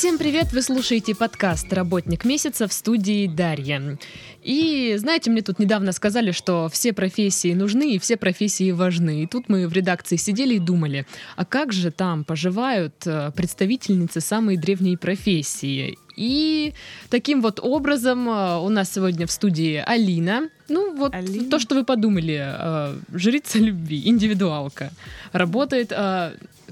[0.00, 0.54] Всем привет!
[0.54, 3.98] Вы слушаете подкаст «Работник месяца» в студии Дарья.
[4.42, 9.24] И знаете, мне тут недавно сказали, что все профессии нужны и все профессии важны.
[9.24, 14.22] И тут мы в редакции сидели и думали, а как же там поживают э, представительницы
[14.22, 15.98] самой древней профессии?
[16.16, 16.72] И
[17.10, 20.48] таким вот образом э, у нас сегодня в студии Алина.
[20.70, 21.50] Ну вот Алина.
[21.50, 24.92] то, что вы подумали, э, жрица любви, индивидуалка.
[25.32, 25.92] Работает,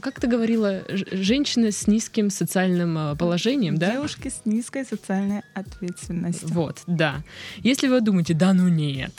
[0.01, 3.93] как ты говорила, женщина с низким социальным э, положением, да?
[3.93, 6.49] Девушки с низкой социальной ответственностью.
[6.49, 7.23] Вот, да.
[7.59, 9.13] Если вы думаете, да ну нет,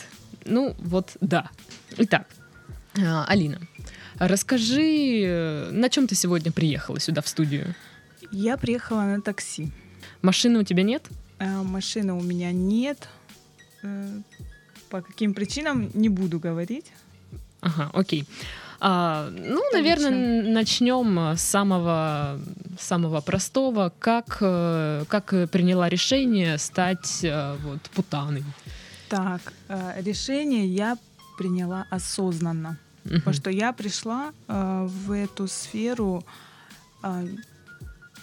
[0.45, 1.49] ну вот да.
[1.97, 2.27] Итак,
[2.97, 3.59] а, Алина,
[4.17, 7.75] расскажи, э, на чем ты сегодня приехала сюда в студию?
[8.31, 9.71] Я приехала на такси.
[10.21, 11.07] Машины у тебя нет?
[11.39, 13.07] Э, Машины у меня нет.
[13.81, 14.19] Э,
[14.89, 16.91] По каким причинам не буду говорить.
[17.61, 18.25] Ага, окей.
[18.81, 22.39] А, ну, наверное, начнем с самого,
[22.79, 23.91] самого простого.
[23.99, 28.43] Как, э, как э, приняла решение стать э, вот, путаной?
[29.09, 30.97] Так, э, решение я
[31.37, 32.77] приняла осознанно.
[33.03, 33.15] Мгм.
[33.19, 36.23] Потому что я пришла э, в эту сферу
[37.03, 37.27] э,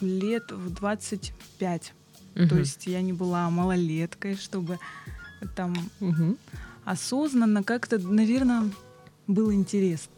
[0.01, 1.93] лет в 25.
[2.35, 2.59] То Мгм.
[2.59, 4.79] есть я не была малолеткой, чтобы
[5.55, 6.37] там Мгм.
[6.85, 8.70] осознанно как-то, наверное,
[9.27, 10.09] был интерес.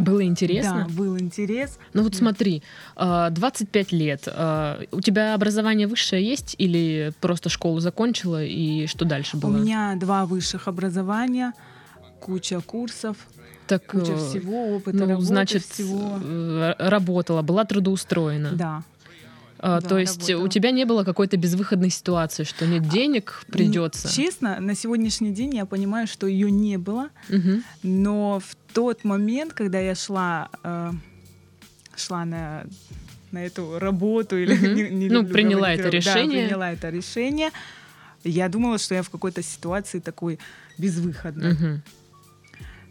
[0.00, 0.86] Было интересно?
[0.88, 1.78] Да, был интерес.
[1.92, 2.62] Ну вот смотри,
[2.96, 9.04] а, 25 лет, а, у тебя образование высшее есть или просто школу закончила и что
[9.04, 9.56] дальше У было?
[9.56, 11.52] меня два высших образования,
[12.20, 13.16] куча курсов,
[13.66, 16.18] так, куча э, всего, опыта ну, работы, значит, всего.
[16.20, 18.50] э, работала, была трудоустроена.
[18.52, 18.82] Да.
[19.62, 20.44] А, да, то есть работала.
[20.44, 24.08] у тебя не было какой-то безвыходной ситуации, что нет денег, придется.
[24.10, 27.62] Честно, на сегодняшний день я понимаю, что ее не было, Мгм.
[27.82, 30.92] но в тот момент, когда я шла, э,
[31.96, 32.64] шла на
[33.32, 34.74] на эту работу или Мгм.
[34.74, 36.46] не- не Ну, люблю приняла это да, решение.
[36.48, 37.50] приняла это решение.
[38.24, 40.40] Я думала, что я в какой-то ситуации такой
[40.78, 41.52] безвыходной.
[41.52, 41.82] Мгм.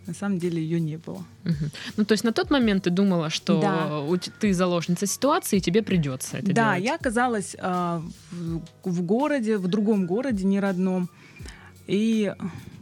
[0.08, 1.24] На самом деле ее не было.
[1.44, 1.72] Мгм.
[1.98, 4.02] Ну, то есть на тот момент ты думала, что Да.
[4.40, 6.84] ты заложница ситуации, и тебе придется это да, делать.
[6.84, 8.02] я оказалась а,
[8.32, 11.10] в, в городе, в другом городе, не родном.
[11.86, 12.34] И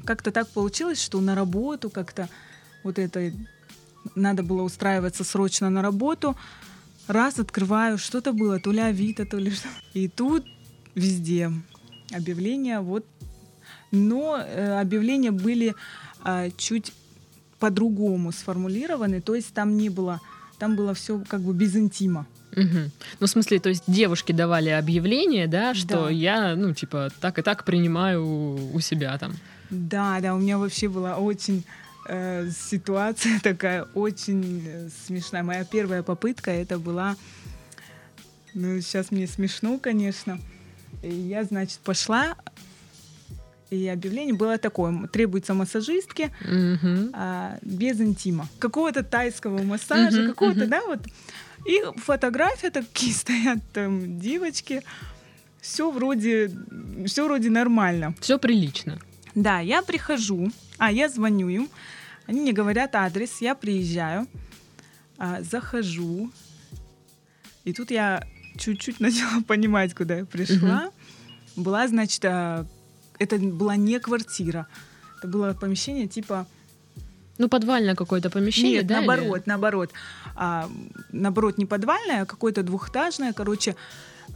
[0.05, 2.29] как-то так получилось, что на работу как-то
[2.83, 3.33] вот это
[4.15, 6.37] надо было устраиваться срочно на работу.
[7.07, 9.67] Раз открываю, что-то было, то ли Авито, то ли что.
[9.93, 10.45] И тут
[10.95, 11.51] везде
[12.13, 13.05] объявления вот.
[13.91, 15.73] Но э, объявления были
[16.21, 16.91] а, чуть
[17.59, 20.19] по-другому сформулированы, то есть там не было,
[20.59, 22.25] там было все как бы без интима.
[22.55, 22.91] Мгм.
[23.19, 26.09] Ну, в смысле, то есть девушки давали объявление, да, что Да.
[26.09, 28.25] я, ну, типа, так и так принимаю
[28.73, 29.33] у- себя там.
[29.69, 31.63] Да, да, у меня вообще была очень
[32.09, 35.43] э, ситуация такая очень э, смешная.
[35.43, 37.15] Моя первая попытка это была,
[38.53, 40.39] ну сейчас мне смешно, конечно.
[41.03, 42.35] Я, значит, пошла,
[43.69, 47.11] и объявление было такое: требуется массажистки Мгм.
[47.13, 50.69] а, без интима, какого-то тайского массажа, Мгм, какого-то, мгм.
[50.69, 50.99] да, вот.
[51.65, 54.83] И фотография такие стоят там девочки,
[55.59, 56.51] все вроде,
[57.05, 58.15] все вроде нормально.
[58.21, 58.99] Все прилично.
[59.35, 61.69] Да, я прихожу, а я звоню им,
[62.25, 64.27] они мне говорят адрес, я приезжаю,
[65.17, 66.31] а, захожу,
[67.65, 68.23] и тут я
[68.57, 70.89] чуть-чуть начала понимать, куда я пришла.
[71.55, 72.65] Была, значит, а,
[73.19, 74.67] это была не квартира,
[75.19, 76.45] это было помещение типа
[77.39, 78.99] Ну, подвальное какое-то помещение, нет, да?
[78.99, 79.89] или- наоборот, наоборот.
[80.35, 80.69] А,
[81.11, 83.75] наоборот, не подвальное, а какое-то двухэтажное, короче,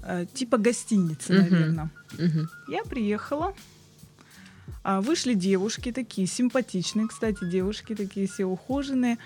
[0.03, 1.41] э, типа гостиницы, Мгм.
[1.51, 1.89] наверное.
[2.19, 2.49] Мгм.
[2.69, 3.53] Я приехала.
[4.83, 9.17] а, Вышли девушки такие, симпатичные, кстати, девушки такие все ухоженные.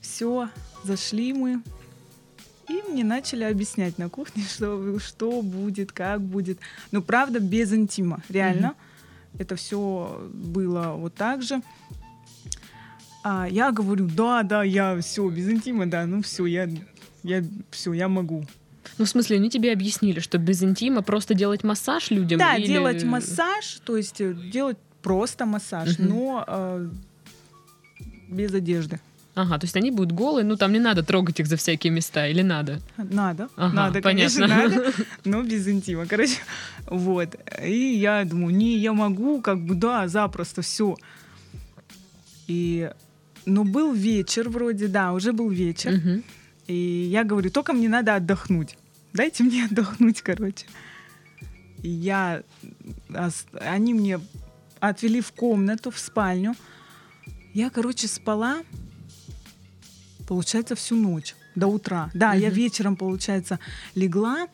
[0.00, 0.48] Все,
[0.84, 1.62] зашли мы.
[2.68, 6.58] И мне начали объяснять на кухне, что, что будет, как будет.
[6.92, 8.74] Ну, правда, без интима, реально.
[9.38, 11.60] Это все было вот так же.
[13.22, 16.68] А я говорю, да, да, я все, без интима, да, ну все, я,
[17.22, 18.44] я все, я могу.
[18.98, 22.38] Ну, в смысле, они тебе объяснили, что без интима просто делать массаж людям?
[22.38, 26.08] Да, или- делать массаж, то есть э, делать просто массаж, Мгм.
[26.08, 26.88] но э,
[28.28, 29.00] без одежды.
[29.34, 32.28] Ага, то есть они будут голые, ну, там не надо трогать их за всякие места,
[32.28, 32.80] или надо?
[32.96, 34.46] Надо, Ага, надо, понятно.
[34.46, 34.92] конечно, надо,
[35.24, 36.38] но без интима, короче,
[36.86, 37.34] вот.
[37.64, 40.96] И я думаю, не, я могу, как бы, да, запросто, все.
[42.46, 42.90] И,
[43.44, 46.22] но был вечер вроде, да, уже был вечер, Мгм.
[46.68, 48.76] и я говорю, только мне надо отдохнуть,
[49.12, 50.66] дайте мне отдохнуть, короче.
[51.82, 52.42] И я,
[53.60, 54.20] они мне
[54.80, 56.54] отвели в комнату, в спальню.
[57.52, 58.62] Я, короче, спала,
[60.26, 62.10] получается, всю ночь до утра.
[62.14, 62.56] Да, я Мгм.
[62.56, 63.58] вечером, получается,
[63.94, 64.48] легла,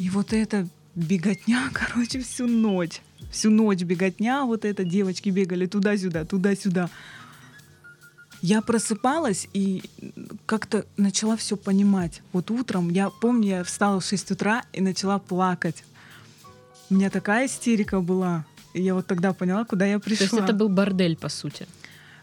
[0.00, 3.00] И вот эта беготня, короче, всю ночь.
[3.32, 6.88] Всю ночь беготня, вот это девочки бегали туда-сюда, туда-сюда.
[8.40, 9.82] Я просыпалась и
[10.46, 12.22] как-то начала все понимать.
[12.32, 15.82] Вот утром, я помню, я встала в 6 утра и начала плакать.
[16.90, 18.44] У меня такая истерика была.
[18.74, 20.28] И я вот тогда поняла, куда я пришла.
[20.28, 21.66] То есть это был бордель, по сути.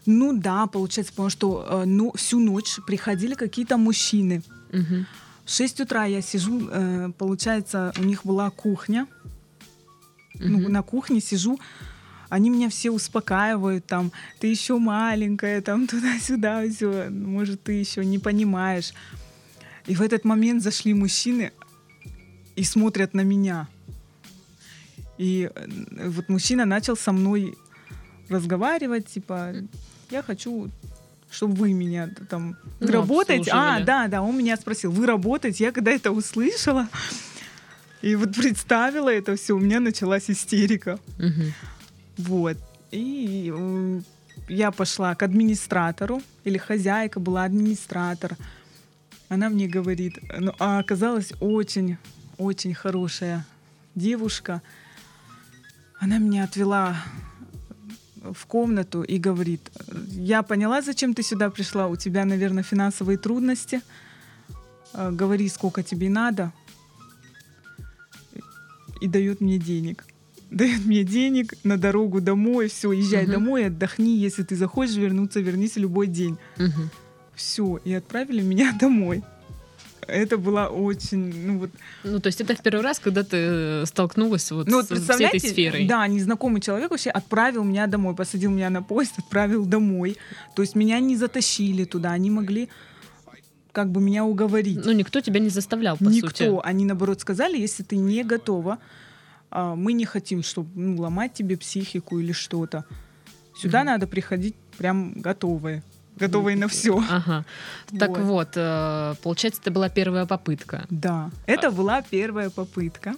[0.06, 4.42] Ну да, получается, потому что э, ну, всю ночь приходили какие-то мужчины.
[4.72, 5.06] Мгм.
[5.44, 9.06] В 6 утра я сижу, э, получается, у них была кухня.
[10.38, 10.72] Ну, Мгм.
[10.72, 11.58] на кухне сижу,
[12.28, 18.18] они меня все успокаивают, там, ты еще маленькая, там, туда-сюда, все, может, ты еще не
[18.18, 18.92] понимаешь.
[19.86, 21.52] И в этот момент зашли мужчины
[22.56, 23.66] и смотрят на меня.
[25.18, 27.56] И э, вот мужчина начал со мной
[28.28, 29.54] разговаривать, типа,
[30.10, 30.70] я хочу,
[31.30, 33.50] чтобы вы меня там Ну, работаете.
[33.52, 35.64] А, да, да, он меня спросил, вы работаете?
[35.64, 36.88] Я когда это услышала,
[38.02, 40.98] и вот представила это все, у меня началась истерика.
[41.18, 41.52] Мгм.
[42.18, 42.56] Вот.
[42.92, 44.04] И м,
[44.48, 48.36] я пошла к администратору, или хозяйка была администратор.
[49.28, 51.96] Она мне говорит, ну, а оказалась очень,
[52.38, 53.44] очень хорошая
[53.96, 54.62] девушка.
[55.98, 56.96] Она меня отвела
[58.34, 59.60] в комнату и говорит,
[60.10, 63.80] я поняла, зачем ты сюда пришла, у тебя, наверное, финансовые трудности.
[64.94, 66.52] Э, Говори, сколько тебе надо.
[69.00, 70.04] И дает мне денег.
[70.50, 73.32] Дает мне денег на дорогу домой, все, езжай Мгм.
[73.32, 76.38] домой, отдохни, если ты захочешь вернуться, вернись любой день.
[76.56, 76.88] Мгм.
[77.34, 79.22] Все, и отправили меня домой.
[80.08, 81.70] Это было очень, ну вот,
[82.04, 85.06] Ну, то есть это в первый раз, когда ты э, столкнулась вот ну вот с,
[85.06, 85.86] с этой сферой.
[85.86, 90.16] да, незнакомый человек вообще отправил меня домой, посадил меня на поезд, отправил домой.
[90.54, 92.68] То есть меня не затащили туда, они могли
[93.72, 94.82] как бы меня уговорить.
[94.84, 96.28] Ну, никто тебя не заставлял, по Никто.
[96.28, 96.60] сути.
[96.64, 98.78] Они наоборот сказали, если ты не готова,
[99.50, 102.86] а, мы не хотим, чтобы ну, ломать тебе психику или что-то.
[103.54, 103.86] Сюда Мгм.
[103.86, 105.82] надо приходить прям готовые,
[106.16, 106.98] готовые на все.
[107.10, 107.44] Ага.
[107.98, 108.20] Так Вот.
[108.20, 110.86] вот, э, получается, это была первая попытка.
[110.90, 113.14] Да, это была первая попытка.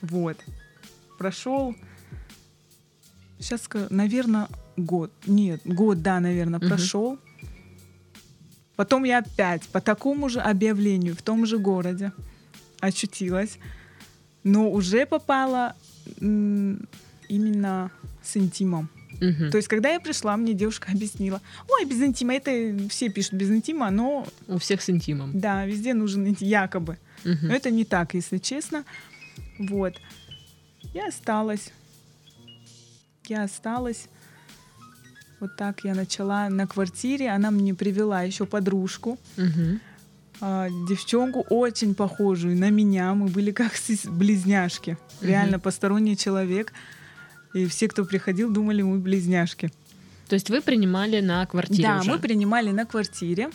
[0.00, 0.36] Вот.
[1.18, 1.74] Прошел,
[3.38, 5.10] сейчас, наверное, год.
[5.26, 6.68] Нет, год, да, наверное, Мгм.
[6.68, 7.18] прошел.
[8.76, 12.10] Потом я опять по такому же объявлению в том же городе
[12.80, 13.58] очутилась,
[14.44, 15.74] но уже попала
[17.28, 17.90] именно
[18.22, 18.88] с интимом.
[19.22, 19.50] Мгм.
[19.50, 22.50] То есть, когда я пришла, мне девушка объяснила, ой, без интима, это
[22.88, 25.30] все пишут без интима, но У всех с интимом.
[25.38, 26.98] да, везде нужен якобы.
[27.24, 27.46] Мгм.
[27.48, 28.84] Но это не так, если честно.
[29.58, 29.94] Вот.
[30.92, 31.70] Я осталась.
[33.28, 34.08] Я осталась.
[35.38, 37.30] Вот так я начала на квартире.
[37.30, 39.18] Она мне привела еще подружку,
[40.40, 43.14] а, девчонку очень похожую на меня.
[43.14, 43.72] Мы были как
[44.06, 44.96] близняшки.
[45.20, 46.72] Реально посторонний человек.
[47.54, 49.70] И все, кто приходил, думали, мы близняшки.
[50.28, 52.10] То есть вы принимали на квартире да, уже?
[52.12, 53.50] мы принимали на квартире.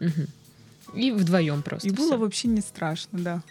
[0.00, 0.26] Мгм.
[0.94, 1.88] И вдвоем просто.
[1.88, 2.18] И было всё.
[2.18, 3.42] вообще не страшно, да.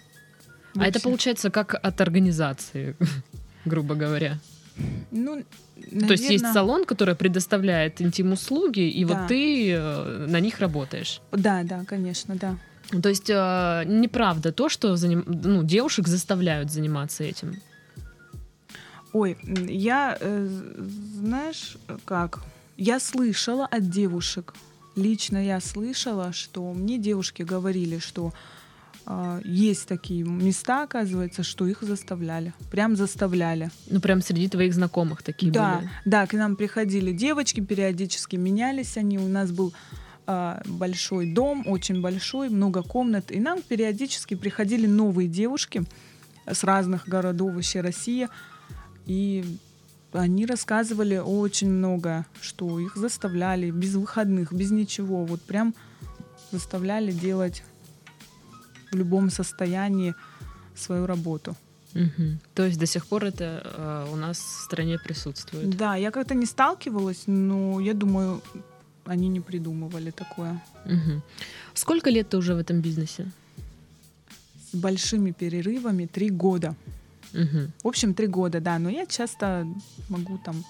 [0.75, 0.99] А это Вообще.
[1.01, 2.95] получается как от организации,
[3.65, 4.37] грубо говоря.
[5.11, 5.43] Ну,
[6.07, 9.13] То есть есть салон, который предоставляет интим-услуги, и Да.
[9.19, 11.19] вот ты э, на них работаешь.
[11.31, 12.57] Да, да, конечно, да.
[13.01, 17.55] То есть э, неправда то, что заним- ну, девушек заставляют заниматься этим.
[19.13, 20.47] Ой, я, э,
[21.19, 22.39] знаешь, как?
[22.77, 24.53] Я слышала от девушек,
[24.95, 28.33] лично я слышала, что мне девушки говорили, что
[29.05, 32.53] а, есть такие места, оказывается, что их заставляли.
[32.71, 33.71] Прям заставляли.
[33.89, 35.89] Ну, прям среди твоих знакомых такие да, были.
[36.05, 39.17] да, к нам приходили девочки, периодически менялись они.
[39.17, 39.73] У нас был
[40.27, 43.31] а, большой дом, очень большой, много комнат.
[43.31, 45.83] И нам периодически приходили новые девушки
[46.45, 48.27] с разных городов вообще России.
[49.05, 49.43] И
[50.13, 55.25] они рассказывали очень много, что их заставляли без выходных, без ничего.
[55.25, 55.73] Вот прям
[56.51, 57.63] заставляли делать
[58.91, 60.13] в любом состоянии
[60.75, 61.55] свою работу.
[61.93, 62.39] Мгм.
[62.53, 65.77] То есть до сих пор это э, у нас в стране присутствует.
[65.77, 68.41] Да, я как-то не сталкивалась, но я думаю,
[69.05, 70.61] они не придумывали такое.
[70.85, 71.21] Мгм.
[71.73, 73.25] Сколько лет ты уже в этом бизнесе?
[74.71, 76.75] С большими перерывами три года.
[77.33, 77.71] Мгм.
[77.83, 78.79] В общем, три года, да.
[78.79, 79.65] Но я часто
[80.09, 80.63] могу там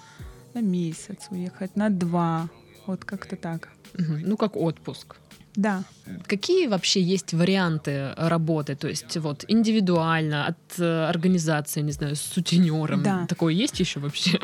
[0.54, 2.50] на месяц уехать, на два.
[2.88, 3.70] Вот как-то так.
[3.98, 4.22] Мгм.
[4.26, 5.16] Ну, как отпуск.
[5.56, 5.84] Да.
[6.28, 8.76] Какие вообще есть варианты работы?
[8.76, 13.04] То есть вот индивидуально, от э, организации, не знаю, с сутенером.
[13.04, 13.26] Да.
[13.28, 14.40] Такое есть еще вообще?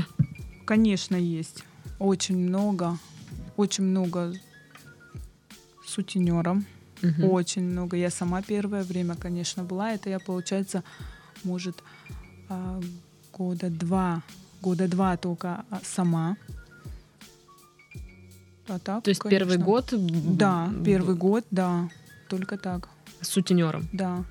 [0.65, 1.63] Конечно, есть.
[1.99, 2.97] Очень много.
[3.55, 4.33] Очень много
[5.85, 6.65] сутенером.
[7.01, 7.31] Мгм.
[7.31, 7.95] Очень много.
[7.95, 9.93] Я сама первое время, конечно, была.
[9.93, 10.83] Это я, получается,
[11.47, 11.75] может,
[12.49, 12.79] а,
[13.33, 14.21] года два,
[14.61, 16.37] года два только а, сама.
[18.67, 19.65] А так, То есть первый конечно.
[19.65, 21.89] год м, Да, первый год, да.
[22.29, 22.89] Только так,
[23.21, 23.87] с сутенером.
[23.93, 24.23] да.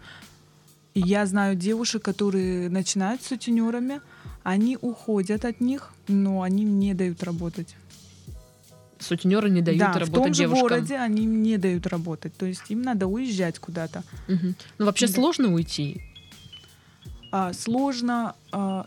[0.95, 4.01] И я знаю девушек, которые начинают с сутенерами,
[4.43, 7.77] они уходят от них, но они не дают работать.
[8.99, 10.69] Сутенеры не дают да, в работать том же девушкам.
[10.69, 12.35] городе они не дают работать.
[12.37, 14.05] То есть им надо уезжать куда-то.
[14.29, 14.55] Мгм.
[14.79, 15.13] Ну вообще Да.
[15.15, 16.01] сложно уйти.
[17.39, 18.87] А, сложно, а,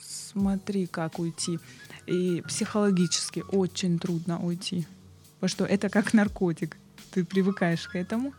[0.00, 1.60] смотри, как уйти.
[2.06, 4.84] И психологически очень трудно уйти.
[5.34, 6.76] Потому что это как наркотик.
[7.12, 8.34] Ты привыкаешь к этому.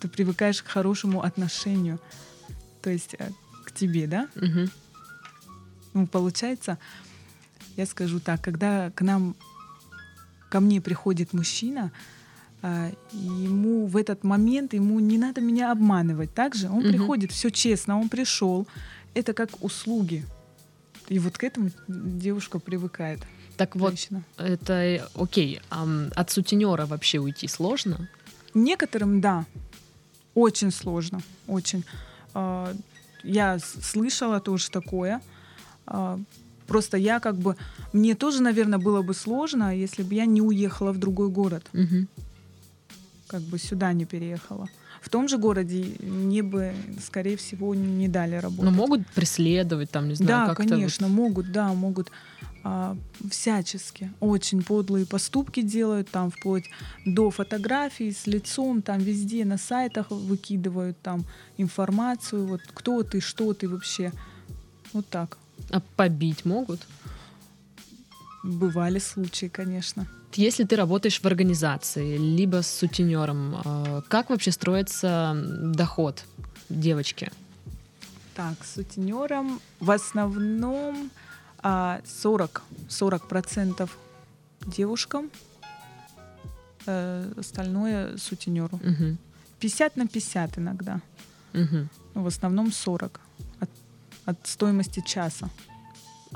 [0.00, 2.00] Ты привыкаешь к хорошему отношению.
[2.80, 3.30] То есть э,
[3.66, 4.30] к тебе, да?
[4.34, 4.70] Мгм.
[5.92, 6.78] Ну, получается,
[7.76, 9.36] я скажу так, когда к нам,
[10.48, 11.92] ко мне приходит мужчина,
[13.12, 16.34] ему в этот момент, ему не надо меня обманывать.
[16.34, 16.88] Также он Мгм.
[16.88, 18.66] приходит, все честно, он пришел.
[19.14, 20.24] Это как услуги.
[21.08, 23.20] И вот к этому девушка привыкает.
[23.56, 24.22] Так вот, женщина.
[24.36, 25.60] это э, окей.
[25.70, 28.08] ам, от сутенера вообще уйти сложно?
[28.54, 29.44] Некоторым, да,
[30.34, 31.84] очень сложно, очень.
[32.34, 32.74] А,
[33.22, 35.20] Я слышала тоже такое.
[35.86, 36.18] А,
[36.66, 37.54] Просто я как бы...
[37.92, 42.08] Мне тоже, наверное, было бы сложно, если бы я не уехала в другой город, Мгм.
[43.26, 44.68] Как бы сюда не переехала.
[45.00, 48.72] В том же городе мне бы, скорее всего, не дали Ну работать.
[48.74, 50.70] могут преследовать там, не знаю, да, как-то вот.
[50.70, 52.10] конечно, могут, да, могут
[52.64, 52.96] а,
[53.30, 56.64] всячески очень подлые поступки делают, там вплоть
[57.04, 61.24] до фотографий с лицом, там везде на сайтах выкидывают там
[61.58, 64.12] информацию, вот кто ты, что ты вообще,
[64.92, 65.38] вот так.
[65.70, 66.80] А побить могут?
[68.46, 70.06] Бывали случаи, конечно.
[70.34, 75.34] Если ты работаешь в организации, либо с сутенером, э, как вообще строится
[75.74, 76.24] доход
[76.68, 77.30] девочки?
[78.34, 81.10] Так, с сутенером в основном
[81.58, 83.90] а, 40, 40%
[84.66, 85.30] девушкам,
[86.86, 88.78] э, остальное сутенеру.
[88.82, 89.18] Мгм.
[89.58, 91.00] 50 на 50 иногда.
[91.52, 93.20] Ну, в основном 40
[93.58, 93.70] от,
[94.24, 95.48] от стоимости часа.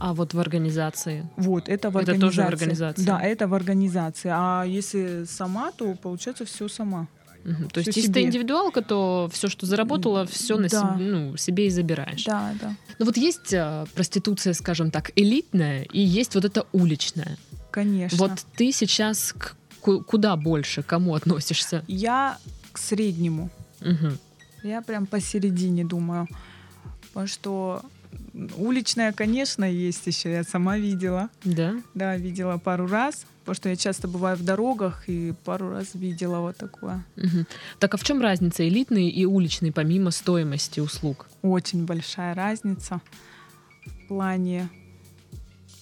[0.00, 1.28] А вот в организации?
[1.36, 2.20] Вот, это в Это организации.
[2.36, 3.04] тоже в организации?
[3.04, 4.30] Да, это в организации.
[4.34, 7.06] А если сама, то получается все сама.
[7.44, 7.68] Мгм.
[7.70, 8.28] То есть, Всё если ты себе.
[8.28, 10.94] индивидуалка, то все, что заработала, все на Да.
[10.94, 12.24] себе, ну, себе и забираешь.
[12.24, 12.74] Да, да.
[12.98, 17.36] Ну вот есть э, проституция, скажем так, элитная, и есть вот эта уличная.
[17.70, 18.18] Конечно.
[18.18, 21.82] Вот ты сейчас к- ку- куда больше, к кому относишься?
[21.88, 22.36] Я
[22.72, 23.48] к среднему.
[23.80, 24.18] Мгм.
[24.62, 26.26] Я прям посередине думаю.
[27.08, 27.82] Потому что
[28.56, 30.30] уличная, конечно, есть еще.
[30.30, 31.28] Я сама видела.
[31.44, 31.74] Да?
[31.94, 33.26] Да, видела пару раз.
[33.40, 37.04] Потому что я часто бываю в дорогах и пару раз видела вот такое.
[37.16, 37.46] Мгм.
[37.78, 41.26] Так а в чем разница элитный и уличный, помимо стоимости услуг?
[41.42, 43.00] Очень большая разница
[43.86, 44.68] в плане,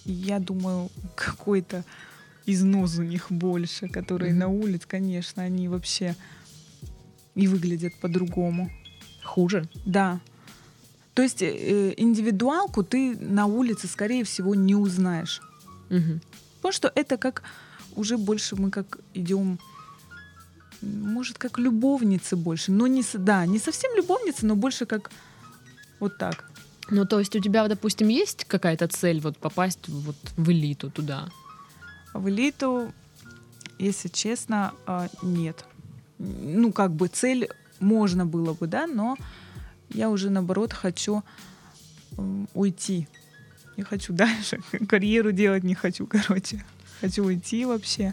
[0.04, 1.84] я думаю, какой-то
[2.46, 4.38] износ у них больше, которые Мгм.
[4.38, 6.16] на улице, конечно, они вообще
[7.34, 8.70] и выглядят по-другому.
[9.24, 9.68] Хуже?
[9.84, 10.20] Да.
[11.18, 15.42] То есть э, индивидуалку ты на улице, скорее всего, не узнаешь.
[15.90, 16.20] Мгм.
[16.56, 17.42] Потому что это как
[17.96, 19.58] уже больше мы как идем,
[20.80, 22.70] может, как любовницы больше.
[22.70, 25.10] Но не, да, не совсем любовницы, но больше как
[25.98, 26.44] вот так.
[26.88, 31.28] Ну, то есть у тебя, допустим, есть какая-то цель вот попасть вот в элиту туда?
[32.14, 32.92] В элиту,
[33.80, 35.64] если честно, а, нет.
[36.18, 37.48] Ну, как бы цель
[37.80, 39.16] можно было бы, да, но
[39.90, 41.22] я уже, наоборот, хочу
[42.54, 43.08] уйти.
[43.76, 44.60] Не хочу дальше.
[44.88, 46.64] Карьеру делать не хочу, короче.
[47.00, 48.12] Хочу уйти вообще.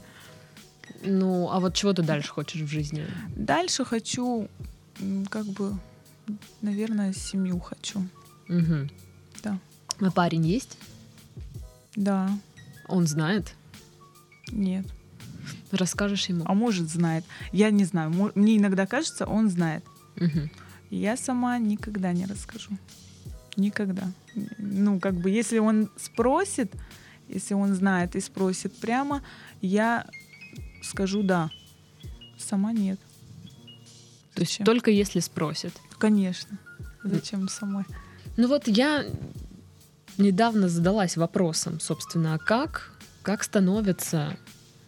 [1.03, 3.05] Ну, а вот чего ты дальше хочешь в жизни?
[3.35, 4.47] Дальше хочу,
[5.29, 5.73] как бы,
[6.61, 8.07] наверное, семью хочу.
[8.47, 8.89] Мгм.
[9.43, 9.59] Да.
[9.99, 10.77] А парень есть?
[11.95, 12.29] Да,
[12.87, 13.53] Он знает?
[14.51, 14.85] нет.
[15.71, 16.43] Расскажешь ему?
[16.45, 17.25] А может, знает.
[17.51, 18.31] Я не знаю.
[18.35, 19.83] Мне иногда кажется, он знает.
[20.15, 20.49] Мгм.
[20.89, 22.71] Я сама никогда не расскажу.
[23.57, 24.11] Никогда.
[24.57, 26.73] Ну, как бы, если он спросит,
[27.27, 29.23] если он знает и спросит прямо,
[29.61, 30.05] я
[30.83, 31.49] скажу да.
[32.37, 32.99] Сама нет.
[34.33, 34.65] То есть Зачем?
[34.65, 35.73] только если спросят.
[35.97, 36.57] Конечно.
[37.03, 37.85] Зачем самой?
[38.37, 39.05] Ну вот я
[40.17, 44.37] недавно задалась вопросом, собственно, а как, как становятся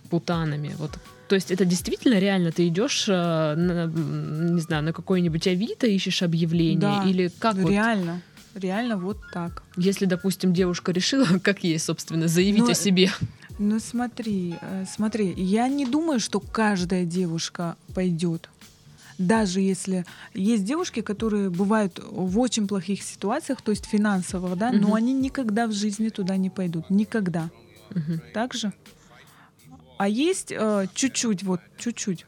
[0.09, 0.75] путанами?
[0.77, 2.51] Вот, то есть это действительно реально?
[2.51, 3.11] Ты идешь, э,
[3.55, 6.79] на, не знаю, на какой-нибудь Авито, ищешь объявление?
[6.79, 8.21] Да, Или как вот, Реально.
[8.55, 9.63] Реально вот так.
[9.75, 13.11] если, допустим, девушка решила, как ей, собственно, заявить Ну, о себе?
[13.59, 18.49] Ну смотри, э, смотри, я не думаю, что каждая девушка пойдет.
[19.17, 20.05] Даже если
[20.35, 24.81] есть девушки, которые бывают в очень плохих ситуациях, то есть финансово, да, Мгм.
[24.81, 27.49] но они никогда в жизни туда не пойдут, никогда.
[27.95, 28.21] Мгм.
[28.33, 28.71] Так же?
[29.97, 32.25] А есть э, чуть-чуть, вот чуть-чуть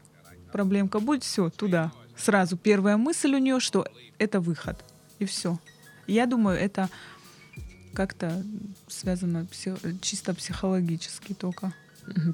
[0.52, 1.92] проблемка будет, все туда.
[2.16, 3.86] Сразу первая мысль у нее, что
[4.18, 4.84] это выход.
[5.18, 5.58] И все.
[6.06, 6.88] Я думаю, это
[7.94, 8.42] как-то
[8.88, 11.72] связано пси- чисто психологически только.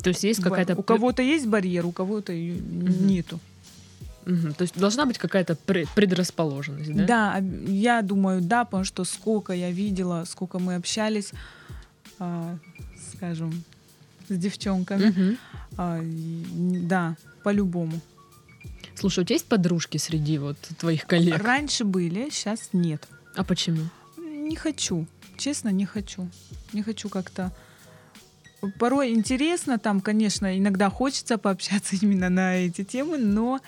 [0.03, 0.75] То есть есть какая-то...
[0.77, 3.07] У кого-то есть барьер, у кого-то ее Мгм.
[3.07, 3.41] нету.
[4.25, 4.55] Мгм.
[4.55, 7.05] То есть должна быть какая-то пре- предрасположенность, да?
[7.07, 7.35] Да?
[7.37, 11.33] об- я думаю, да, потому что сколько я видела, сколько мы общались,
[12.19, 12.57] а,
[13.13, 13.63] скажем,
[14.29, 15.07] с девчонками.
[15.07, 15.39] Мгм.
[15.77, 18.01] а, да, по-любому.
[18.95, 21.43] Слушай, у тебя есть подружки среди вот твоих коллег?
[21.43, 23.07] Раньше были, сейчас нет.
[23.35, 23.83] А почему?
[24.17, 25.07] Не хочу.
[25.37, 26.29] Честно, не хочу.
[26.73, 27.53] Не хочу как-то.
[28.79, 33.61] Порой интересно, там, конечно, иногда хочется пообщаться именно на эти темы, но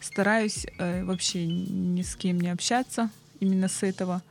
[0.00, 3.10] стараюсь э, вообще ни с кем не общаться
[3.40, 4.22] именно с этого.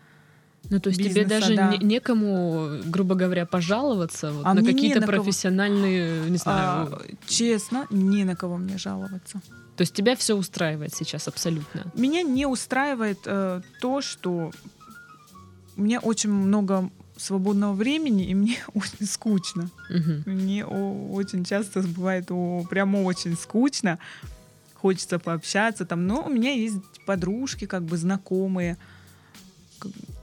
[0.69, 1.71] Ну, то есть тебе бизнеса, даже да.
[1.77, 5.23] не- некому, грубо говоря, пожаловаться вот, А на какие-то на кого.
[5.23, 6.89] профессиональные, не знаю.
[6.93, 9.41] А, честно, не на кого мне жаловаться.
[9.77, 11.85] То есть тебя все устраивает сейчас абсолютно.
[11.95, 14.51] Меня не устраивает э, то, что
[15.77, 19.69] у меня очень много свободного времени, и мне очень скучно.
[19.89, 20.23] Мгм.
[20.25, 23.99] Мне о- очень часто бывает о, прямо очень скучно.
[24.73, 26.07] Хочется пообщаться там.
[26.07, 28.77] Но у меня есть подружки, как бы знакомые,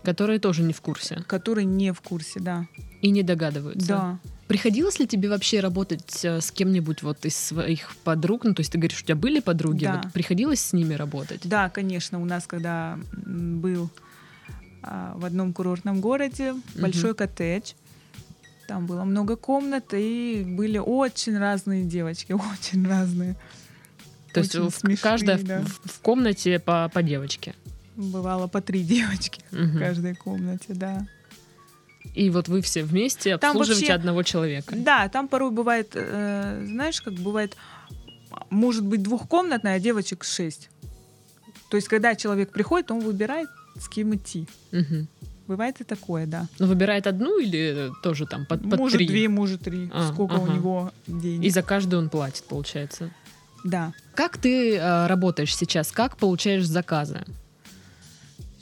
[0.02, 2.66] Которые тоже не в курсе которые не в курсе, да.
[3.00, 3.86] и не догадываются.
[3.88, 4.18] Да.
[4.48, 8.44] Приходилось ли тебе вообще работать э, с кем-нибудь вот из своих подруг?
[8.44, 10.02] Ну, то есть ты говоришь, у тебя были подруги, Да.
[10.02, 11.40] вот приходилось с ними работать?
[11.44, 13.88] Да, конечно, у нас, когда был
[14.82, 17.72] а, в одном курортном городе большой коттедж,
[18.68, 23.36] там было много комнат, и были очень разные девочки, очень разные.
[24.34, 25.60] То есть Очень в- смешные, каждая да.
[25.62, 27.54] в, в комнате по, по девочке.
[27.96, 29.76] Бывало по три девочки Мгм.
[29.76, 31.06] в каждой комнате, да.
[32.14, 34.74] И вот вы все вместе Там обслуживаете вообще- одного человека.
[34.76, 37.56] Да, там порой бывает, э, знаешь, как бывает,
[38.50, 40.68] может быть двухкомнатная, а девочек шесть.
[41.70, 43.48] То есть, когда человек приходит, он выбирает,
[43.80, 44.46] с кем идти.
[44.70, 45.08] Мгм.
[45.46, 46.46] Бывает и такое, да.
[46.58, 49.06] Ну, выбирает одну или тоже там под, под может три?
[49.06, 49.90] две, может три.
[49.92, 50.52] А, Сколько у ага.
[50.54, 51.44] него денег.
[51.44, 53.10] И за каждую он платит, получается.
[53.64, 53.92] Да.
[54.14, 55.90] Как ты э, работаешь сейчас?
[55.90, 57.22] Как получаешь заказы?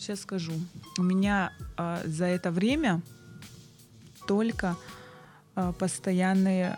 [0.03, 0.53] Сейчас скажу.
[0.99, 3.03] У меня а, за это время
[4.27, 4.77] только
[5.55, 6.77] а, постоянные,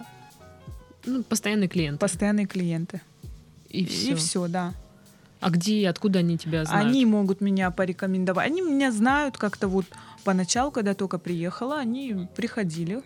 [1.06, 1.98] Ну, постоянный клиент.
[1.98, 3.00] постоянные клиенты.
[3.70, 4.12] И все.
[4.12, 4.74] И все, да.
[5.40, 6.86] А где и откуда они тебя знают?
[6.86, 8.46] Они могут меня порекомендовать.
[8.46, 9.86] Они меня знают как-то вот
[10.22, 13.02] поначалу, когда только приехала, они приходили.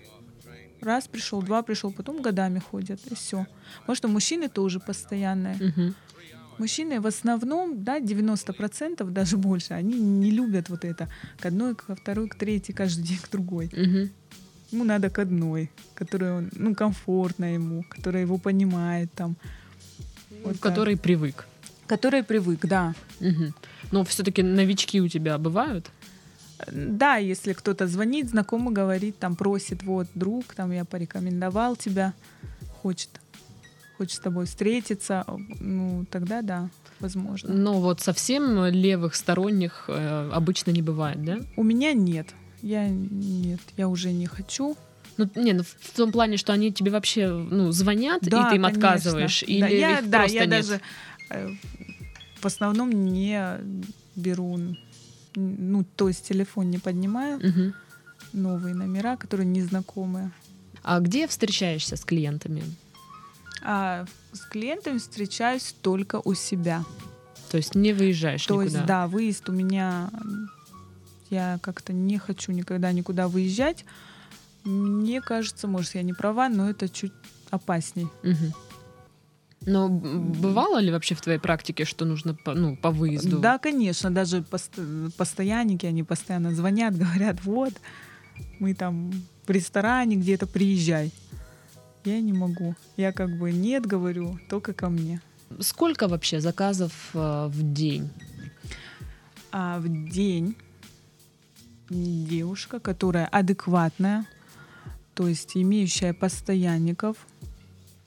[0.81, 3.46] Раз пришел, два пришел, потом годами ходят, и все.
[3.83, 5.54] Потому что мужчины тоже постоянные.
[5.54, 5.94] Мгм.
[6.59, 11.09] Мужчины в основном, да, 90%, даже больше, они не любят вот это.
[11.40, 13.71] К одной, ко второй, к третьей, каждый день к другой.
[13.73, 14.11] Мгм.
[14.73, 19.37] Ему надо к одной, которая он, ну, комфортно ему, которая его понимает там.
[20.44, 20.73] Вот В так.
[20.73, 21.47] который привык.
[21.87, 22.94] Который привык, да.
[23.21, 23.55] Мгм.
[23.92, 25.90] Но все-таки новички у тебя бывают?
[26.73, 32.12] Да, если кто-то звонит, знакомый говорит, там просит, вот, друг, там я порекомендовал тебя,
[32.83, 33.09] хочет,
[33.98, 35.24] хочет с тобой встретиться,
[35.61, 37.52] ну, тогда да, возможно.
[37.52, 41.38] Но вот совсем левых сторонних э, обычно не бывает, да?
[41.56, 42.34] У меня нет.
[42.62, 44.76] Я нет, я уже не хочу.
[45.16, 48.42] Ну, не, ну в том плане, что они тебе вообще ну, звонят, и ты им
[48.42, 48.68] конечно.
[48.68, 50.50] отказываешь, или да, я, их да, просто я нет?
[50.50, 50.80] даже
[51.30, 51.50] э,
[52.40, 53.42] в основном не
[54.14, 54.58] беру,
[55.34, 57.74] ну, то есть телефон не поднимаю, Мгм.
[58.32, 60.30] новые номера, которые незнакомые.
[60.84, 62.62] А где встречаешься с клиентами?
[63.62, 66.85] А с клиентами встречаюсь только у себя.
[67.51, 68.79] То есть не выезжаешь То никуда?
[68.79, 70.11] есть, да, выезд у меня,
[71.31, 73.85] я как-то не хочу никогда никуда выезжать.
[74.64, 77.12] Мне кажется, может, я не права, но это чуть
[77.51, 78.09] опасней.
[78.23, 78.53] Мгм.
[79.66, 83.38] Но бывало ли вообще в твоей практике, что нужно по, ну, по выезду?
[83.38, 84.79] Да, конечно, даже пост-
[85.16, 87.75] постоянники, они постоянно звонят, говорят, вот,
[88.61, 89.11] мы там
[89.47, 91.11] в ресторане где-то, приезжай.
[92.04, 92.74] Я не могу.
[92.96, 95.20] Я как бы нет, говорю, только ко мне.
[95.61, 98.11] Сколько вообще заказов э, в день?
[99.50, 100.56] А в день
[101.90, 104.26] девушка, которая адекватная,
[105.14, 107.16] то есть имеющая постоянников,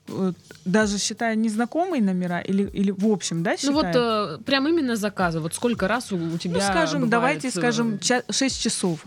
[0.07, 3.73] вот, даже считая незнакомые номера или, или в общем, да, Ну считая?
[3.73, 5.39] вот э, прям именно заказы.
[5.39, 9.05] Вот сколько раз у, у тебя ну, скажем, бывает, давайте э, скажем, 6 часов.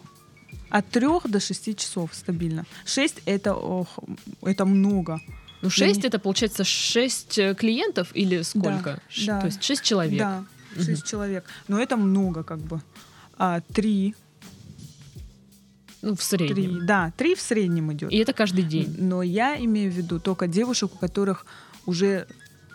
[0.78, 2.64] От трех до шести часов стабильно.
[2.84, 3.98] Шесть это, ох,
[4.42, 5.20] это много.
[5.62, 9.00] Ну, 6 это получается 6 клиентов или сколько?
[9.08, 9.40] Ш- да.
[9.40, 10.18] То есть 6 человек.
[10.18, 10.84] Да, Мгм.
[10.84, 11.44] шесть человек.
[11.68, 12.80] Но это много как бы.
[13.38, 14.14] А, три,
[16.02, 16.86] Ну, в три, среднем.
[16.86, 18.12] да, три в среднем идет.
[18.12, 18.94] И это каждый день.
[18.98, 21.46] Но я имею в виду только девушек, у которых
[21.86, 22.26] уже,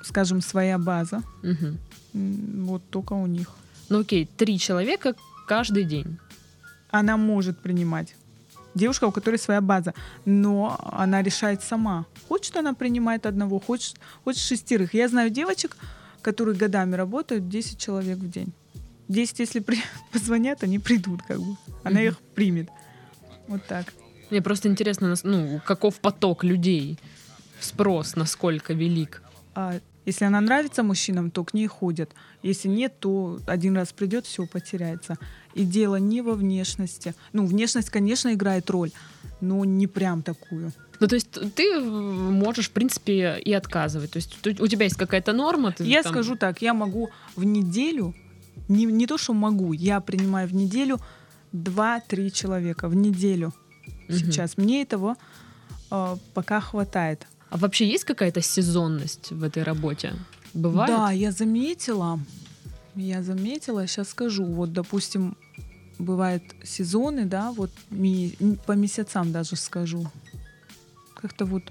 [0.04, 1.22] скажем, своя база.
[1.44, 1.78] М,
[2.66, 3.50] Вот только у них.
[3.90, 5.14] Ну, окей, три человека
[5.48, 6.18] каждый день.
[6.92, 8.16] Она может принимать.
[8.76, 9.94] Девушка, у которой своя база,
[10.26, 12.06] но она решает сама.
[12.28, 14.94] Хочет она принимает одного, хочет, хочет шестерых.
[14.94, 15.76] Я знаю девочек,
[16.22, 18.54] которые годами работают 10 человек в день.
[19.08, 21.56] 10, если при- позвонят, они придут, как бы.
[21.84, 22.70] Она их примет.
[23.48, 23.86] Вот так.
[24.30, 27.00] Мне просто интересно, ну, каков поток людей,
[27.60, 29.24] спрос насколько велик.
[29.56, 32.12] А если она нравится мужчинам, то к ней ходят.
[32.44, 35.18] Если нет, то один раз придет, все потеряется.
[35.56, 37.14] И дело не во внешности.
[37.34, 38.92] Ну, внешность, конечно, играет роль,
[39.42, 40.72] но не прям такую.
[41.00, 44.12] Ну, то есть ты можешь, в принципе, и отказывать.
[44.12, 45.72] То есть у тебя есть какая-то норма?
[45.72, 48.14] ты Я там- скажу так, я могу в неделю,
[48.68, 51.00] не, не то, что могу, я принимаю в неделю
[51.54, 53.54] 2-3 человека в неделю
[54.08, 54.18] Мгм.
[54.18, 54.58] сейчас.
[54.58, 55.16] Мне этого
[55.92, 57.26] э, пока хватает.
[57.50, 60.14] А вообще есть какая-то сезонность в этой работе?
[60.54, 60.90] Бывает?
[60.96, 62.20] Да, я заметила,
[62.96, 65.36] я заметила, сейчас скажу, вот, допустим,
[66.00, 68.36] бывают сезоны, да, вот ми-
[68.66, 70.10] по месяцам даже скажу.
[71.14, 71.64] Как-то вот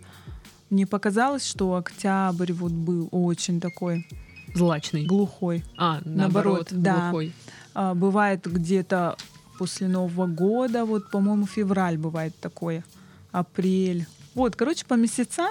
[0.71, 4.07] мне показалось, что октябрь вот был очень такой
[4.55, 5.07] Злачный.
[5.07, 5.65] глухой.
[5.77, 7.01] А, Наоборот, наоборот, да.
[7.11, 7.33] глухой.
[7.75, 9.17] А, бывает где-то
[9.59, 12.85] после Нового года, вот, по-моему, февраль бывает такое,
[13.33, 14.07] апрель.
[14.35, 15.49] Вот, короче, по месяцам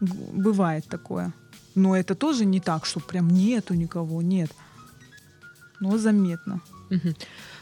[0.00, 1.32] бывает такое.
[1.74, 4.50] Но это тоже не так, что прям нету никого, нет.
[5.80, 6.60] Но заметно.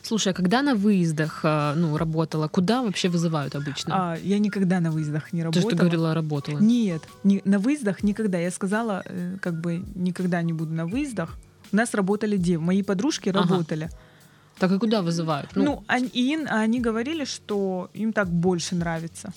[0.03, 3.95] Слушай, а когда на выездах а, ну, работала, куда вообще вызывают обычно?
[4.13, 5.71] А, я никогда на выездах не Ты работала.
[5.71, 6.59] что говорила, работала.
[6.61, 8.39] Нет, ни- на выездах никогда.
[8.39, 11.37] Я сказала, э, как бы никогда не буду на выездах.
[11.73, 13.41] У нас работали дев, мои подружки Ага.
[13.41, 13.91] работали.
[14.59, 15.51] Так и куда вызывают?
[15.55, 19.33] Ну, они, и ин- они говорили, что им так больше нравится.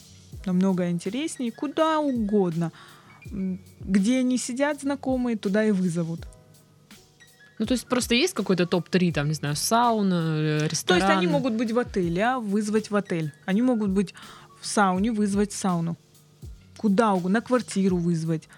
[0.45, 2.71] Намного интереснее, куда угодно.
[3.79, 6.21] Где они сидят знакомые, туда и вызовут.
[7.59, 11.01] ну, то есть просто есть какой-то топ-3, там, не знаю, сауна, э, То ресторан?
[11.01, 13.31] есть они могут быть в отеле, а вызвать в отель.
[13.45, 14.15] Они могут быть
[14.59, 15.95] в сауне, вызвать сауну.
[16.77, 18.49] Куда угодно, на квартиру вызвать,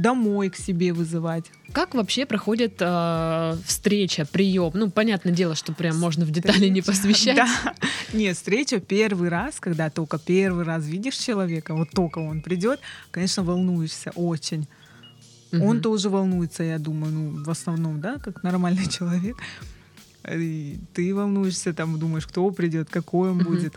[0.00, 1.44] домой к себе вызывать.
[1.72, 4.70] Как вообще проходит э, встреча, прием?
[4.74, 7.36] Ну, понятное дело, что прям можно в детали не посвящать.
[7.36, 7.74] Да.
[8.12, 12.80] Нет, встреча первый раз, когда только первый раз видишь человека, вот только он придет,
[13.10, 14.66] конечно, волнуешься очень.
[15.52, 15.62] Мгм.
[15.62, 19.36] Он тоже волнуется, я думаю, ну, в основном, да, как нормальный человек.
[20.30, 23.44] И ты волнуешься, там думаешь, кто придет, какой он Мгм.
[23.46, 23.74] будет.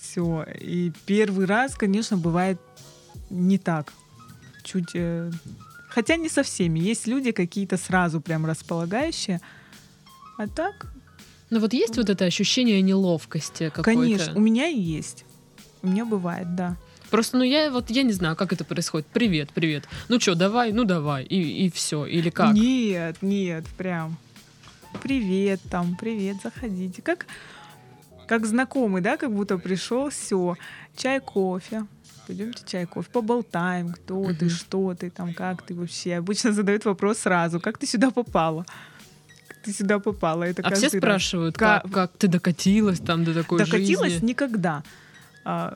[0.00, 0.44] Все.
[0.60, 2.58] И первый раз, конечно, бывает
[3.30, 3.92] не так.
[4.72, 4.90] Чуть.
[4.94, 5.30] э,
[5.88, 6.78] Хотя не со всеми.
[6.78, 9.40] Есть люди какие-то сразу прям располагающие.
[10.38, 10.86] А так,
[11.50, 13.82] Ну, вот есть вот это ощущение неловкости какой-то?
[13.82, 15.24] конечно, у меня и есть.
[15.82, 16.76] У меня бывает, да.
[17.10, 19.08] Просто, ну, я вот, я не знаю, как это происходит.
[19.08, 19.88] Привет, привет.
[20.08, 22.06] Ну что, давай, ну давай, и, и все.
[22.06, 22.54] Или как?
[22.54, 24.16] Нет, нет, прям.
[25.02, 27.02] Привет, там, привет, заходите.
[27.02, 27.26] Как,
[28.28, 30.56] как знакомый, да, как будто пришел, все,
[30.96, 31.86] чай, кофе.
[32.30, 36.14] Пойдемте чай, кофе, поболтаем, кто ты, что ты, там, как ты вообще.
[36.18, 38.64] Обычно задают вопрос сразу, как ты сюда попала?
[39.48, 40.44] Как ты сюда попала?
[40.44, 40.92] Это А все раз.
[40.92, 44.26] спрашивают, Ка- как, как ты докатилась там до такой Докатилась жизни?
[44.28, 44.84] никогда.
[45.44, 45.74] А,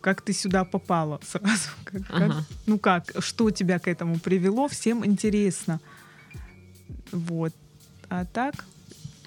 [0.00, 1.70] как ты сюда попала сразу?
[1.84, 2.44] Как- как- Ага.
[2.66, 4.68] ну как, что тебя к этому привело?
[4.68, 5.80] Всем интересно.
[7.10, 7.52] Вот.
[8.08, 8.64] А так,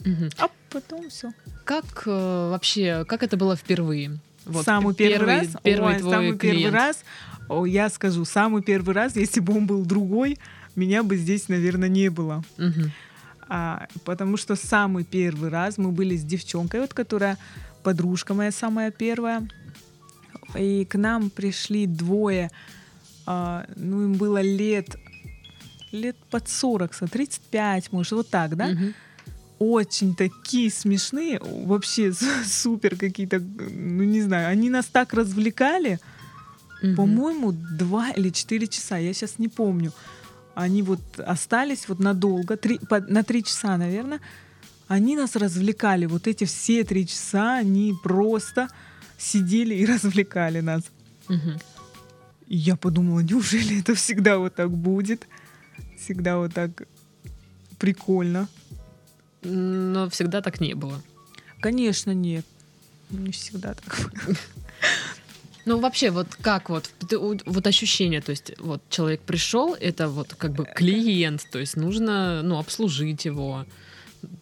[0.05, 0.29] Мгм.
[0.37, 1.33] а потом все.
[1.65, 4.17] Как э, вообще, как это было впервые?
[4.47, 6.59] Вот самый первый, раз, первый ой, твой самый клиент.
[6.61, 7.03] первый раз,
[7.49, 10.37] о, я скажу, самый первый раз, если бы он был другой,
[10.75, 12.43] меня бы здесь, наверное, не было.
[12.57, 12.91] Мгм.
[13.49, 17.37] А, потому что самый первый раз мы были с девчонкой, вот, которая
[17.83, 19.47] подружка моя самая первая.
[20.55, 22.51] И к нам пришли двое,
[23.25, 24.95] а, ну, им было лет,
[25.91, 28.67] лет под 40, со 35, может, вот так, да?
[28.67, 28.93] Мгм.
[29.59, 32.13] Очень такие смешные, вообще
[32.45, 35.99] супер какие-то, ну, не знаю, они нас так развлекали,
[36.83, 36.95] Мгм.
[36.95, 39.91] по-моему, два или четыре часа, я сейчас не помню.
[40.53, 44.19] Они вот остались вот надолго, три, по- на три часа, наверное.
[44.87, 46.05] Они нас развлекали.
[46.05, 48.67] Вот эти все три часа они просто
[49.17, 50.83] сидели и развлекали нас.
[51.27, 51.57] Мгм.
[52.47, 55.27] И я подумала, неужели это всегда вот так будет?
[55.99, 56.83] Всегда вот так
[57.79, 58.47] прикольно.
[59.43, 61.01] Но всегда так не было.
[61.59, 62.45] Конечно, нет.
[63.09, 64.11] Не всегда так.
[65.65, 66.89] Ну, вообще, вот как вот,
[67.45, 72.41] вот ощущение, то есть вот человек пришел, это вот как бы клиент, то есть нужно,
[72.41, 73.65] ну, обслужить его,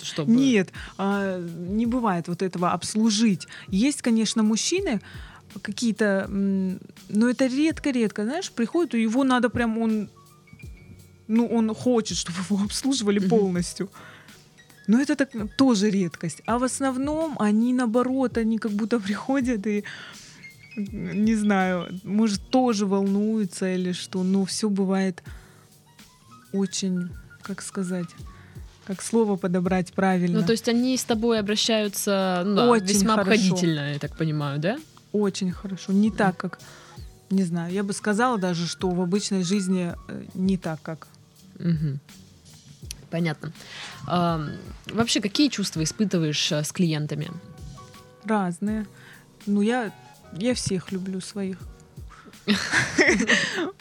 [0.03, 0.31] чтобы...
[0.31, 3.47] Нет, а, не бывает вот этого обслужить.
[3.69, 5.01] Есть, конечно, мужчины
[5.63, 10.09] какие-то, но это редко-редко, знаешь, приходит, и его надо прям, он,
[11.27, 13.89] ну, он хочет, чтобы его обслуживали полностью.
[14.87, 16.41] Но это так, тоже редкость.
[16.45, 19.83] А в основном они, наоборот, они как будто приходят и,
[20.77, 25.23] не знаю, может, тоже волнуются или что, но все бывает
[26.53, 27.09] очень,
[27.41, 28.09] как сказать,
[28.85, 30.41] как слово подобрать правильно.
[30.41, 33.31] Ну, то есть они с тобой обращаются ну, да, Очень весьма хорошо.
[33.31, 34.77] обходительно, я так понимаю, да?
[35.11, 35.93] Очень хорошо.
[35.93, 36.59] Не так, как,
[37.29, 41.07] не знаю, я бы сказала даже, что в обычной жизни э, не так, как.
[41.57, 41.99] Мгм.
[43.15, 43.53] Понятно.
[44.07, 44.49] Ам,
[44.87, 47.29] вообще, какие чувства испытываешь э, с клиентами?
[48.25, 48.87] Разные.
[49.45, 49.93] Ну, я,
[50.33, 51.57] я всех люблю своих.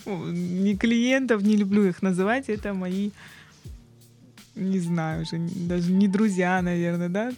[0.07, 3.11] Не клиентов, не люблю их называть, это мои,
[4.55, 7.33] не знаю уже, даже не друзья, наверное, да?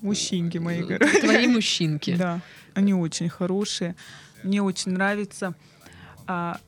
[0.00, 1.20] Мужчинки мои, короче.
[1.22, 2.14] Твои мужчинки.
[2.14, 2.40] Да,
[2.74, 3.96] они очень хорошие.
[4.44, 5.54] Мне очень нравится,
[6.28, 6.60] а,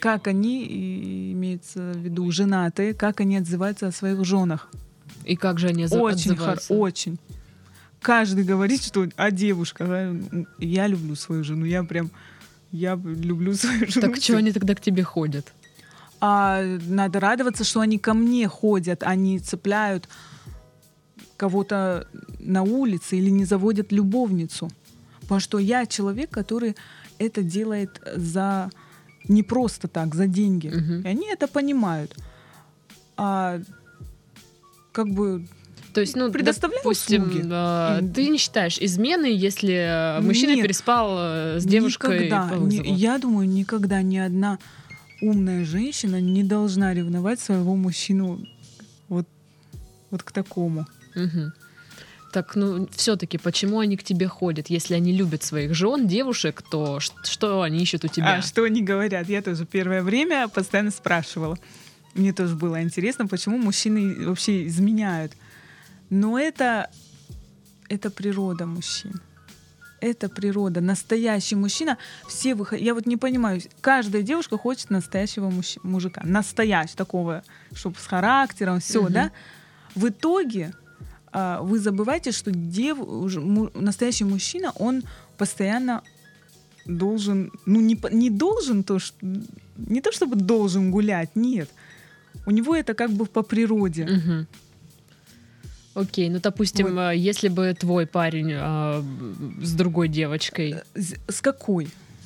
[0.00, 4.70] как они, имеется в виду женатые, как они отзываются о своих женах.
[5.24, 6.74] И как же они Очень, хор- отзываются?
[6.74, 7.18] очень.
[8.00, 10.14] Каждый говорит, что а девушка,
[10.58, 12.10] я люблю свою жену, я прям,
[12.70, 14.06] я люблю свою жену.
[14.06, 15.52] Так что они тогда к тебе ходят?
[16.20, 20.08] А надо радоваться, что они ко мне ходят, они цепляют
[21.36, 24.70] кого-то на улице или не заводят любовницу.
[25.22, 26.76] Потому что я человек, который
[27.18, 28.70] это делает за
[29.28, 30.68] не просто так, за деньги.
[30.68, 31.00] Мгм.
[31.02, 32.14] И они это понимают.
[33.16, 33.60] А
[34.92, 35.46] как бы
[35.94, 37.42] То есть, ну, допустим, услуги.
[37.50, 40.62] э, Им- ты не считаешь изменой, если э, мужчина Нет.
[40.62, 44.58] переспал э, с девушкой никогда, по не- я думаю, никогда ни одна
[45.22, 48.38] умная женщина не должна ревновать своего мужчину
[49.08, 49.26] вот,
[50.10, 50.86] вот к такому.
[51.14, 51.52] Мгм.
[52.36, 54.66] Так, ну, все-таки, почему они к тебе ходят?
[54.68, 58.34] Если они любят своих жен, девушек, то что они ищут у тебя?
[58.34, 59.26] А что они говорят?
[59.26, 61.58] Я тоже первое время постоянно спрашивала.
[62.12, 65.32] Мне тоже было интересно, почему мужчины вообще изменяют.
[66.10, 66.90] Но это,
[67.88, 69.18] это природа мужчин.
[70.02, 70.82] Это природа.
[70.82, 71.96] Настоящий мужчина.
[72.28, 72.78] Все выход...
[72.80, 73.62] Я вот не понимаю.
[73.80, 76.20] Каждая девушка хочет настоящего мужч- мужика.
[76.22, 79.12] Настоящего, такого, чтобы с характером, все, Мгм.
[79.14, 79.30] да?
[79.94, 80.74] В итоге
[81.62, 82.98] вы забываете, что дев...
[83.74, 85.02] настоящий мужчина, он
[85.36, 86.02] постоянно
[86.86, 89.26] должен, ну не, не должен то, что,
[89.76, 91.68] не то чтобы должен гулять, нет.
[92.46, 94.04] У него это как бы по природе.
[94.04, 94.46] Мгм.
[95.94, 97.12] Окей, ну, допустим, Вот.
[97.12, 99.02] э, если бы твой парень э,
[99.62, 100.76] с другой девочкой...
[100.94, 101.40] С, с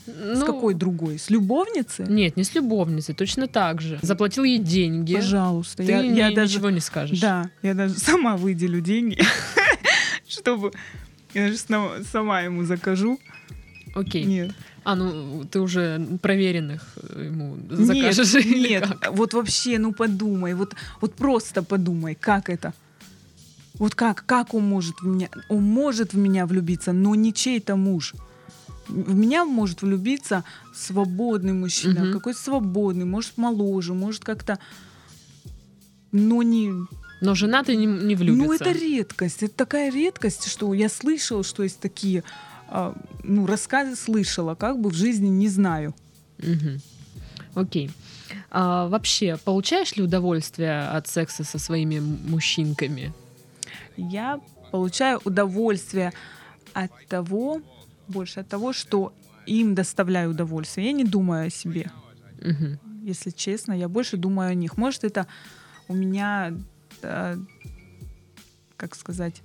[0.07, 0.37] какой?
[0.37, 1.19] с ну, какой другой?
[1.19, 2.07] С любовницей?
[2.09, 3.99] Нет, не с любовницей, точно так же.
[4.03, 5.15] Заплатил ей деньги.
[5.15, 5.83] Пожалуйста.
[5.83, 7.21] Ты я, я даже, ничего не скажешь.
[7.21, 9.23] да, я даже сама выделю деньги,
[10.29, 10.73] чтобы
[11.35, 13.19] я даже сна- сама ему закажу.
[13.95, 14.25] Окей.
[14.25, 14.53] Нет.
[14.85, 19.13] А, ну, ты уже проверенных ему Нет, закажешь или нет, как?
[19.13, 22.73] вот вообще, ну подумай, вот, вот просто подумай, как это?
[23.75, 27.77] Вот как, как он может в меня, он может в меня влюбиться, но не чей-то
[27.77, 28.15] муж.
[28.90, 32.12] В меня может влюбиться свободный мужчина, Мгм.
[32.12, 34.59] какой-то свободный, может моложе, может как-то,
[36.12, 36.72] но не,
[37.20, 38.46] Но жена ты не, не влюбится.
[38.46, 42.24] ну это редкость, это такая редкость, что я слышала, что есть такие,
[42.68, 45.94] а, ну рассказы слышала, как бы в жизни не знаю.
[46.38, 46.81] Мгм.
[47.55, 47.90] Окей.
[48.50, 53.12] А вообще, получаешь ли удовольствие от секса со своими мужчинками?
[53.96, 56.12] я получаю удовольствие
[56.72, 57.61] от того,
[58.11, 59.12] больше от того, что
[59.46, 60.87] им доставляю удовольствие.
[60.87, 61.90] Я не думаю о себе,
[62.42, 62.79] Мгм.
[63.05, 63.73] если честно.
[63.73, 64.77] Я больше думаю о них.
[64.77, 65.27] Может, это
[65.88, 66.53] у меня,
[67.03, 67.37] э,
[68.77, 69.42] как сказать,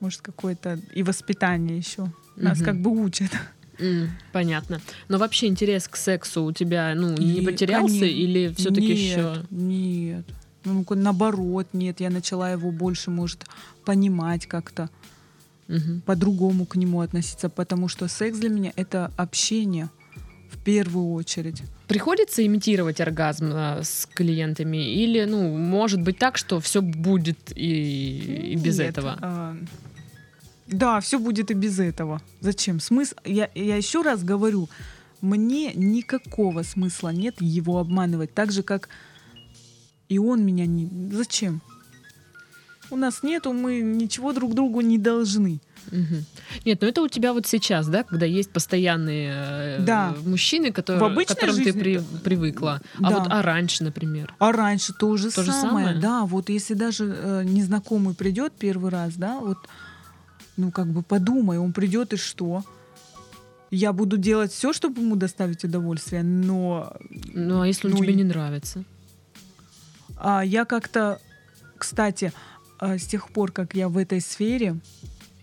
[0.00, 2.10] может, какое-то и воспитание еще.
[2.36, 3.30] Нас как бы учат.
[3.78, 4.80] М, Понятно.
[5.08, 9.46] Но вообще интерес к сексу у тебя ну, не И, потерялся конечно, или все-таки еще?
[9.50, 10.24] Нет.
[10.64, 12.00] Ну, наоборот, нет.
[12.00, 13.46] Я начала его больше, может,
[13.84, 14.90] понимать как-то.
[16.06, 19.88] По-другому к нему относиться, потому что секс для меня это общение
[20.50, 21.62] в первую очередь.
[21.86, 28.52] Приходится имитировать оргазм а, с клиентами или, ну, может быть так, что все будет и,
[28.52, 29.18] и без Нет, этого?
[29.20, 29.56] а,
[30.66, 32.20] да, все будет и без этого.
[32.40, 32.80] Зачем?
[32.80, 33.14] Смысл?
[33.24, 34.68] Я, я еще раз говорю,
[35.20, 38.88] мне никакого смысла нет его обманывать, так же как
[40.08, 40.88] и он меня не.
[41.12, 41.60] Зачем?
[42.90, 45.60] У нас нету, мы ничего друг другу не должны.
[45.92, 46.24] Мгм.
[46.66, 50.14] Нет, ну это у тебя вот сейчас, да, когда есть постоянные э, Да.
[50.26, 52.80] мужчины, которые, В к которым ты жизни при- это- привыкла.
[53.02, 53.18] А Да.
[53.18, 54.34] вот а раньше, например.
[54.38, 55.86] А раньше то же, То же самое.
[55.86, 56.00] самое?
[56.00, 59.58] Да, вот если даже э, незнакомый придет первый раз, да, вот,
[60.56, 62.62] ну как бы подумай, он придет и что?
[63.70, 66.92] Я буду делать все, чтобы ему доставить удовольствие, но
[67.34, 68.84] Ну а если он Ну тебе и- не нравится?
[70.18, 71.20] а, я как-то,
[71.78, 72.32] кстати,
[72.80, 74.76] а, с тех пор, как я в этой сфере,